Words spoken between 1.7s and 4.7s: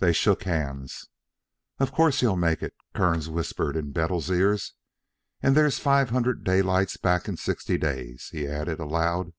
"Of course he'll make it," Kearns whispered in Bettles' ear.